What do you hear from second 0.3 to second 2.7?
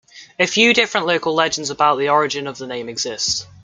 A few different local legends about the origin of the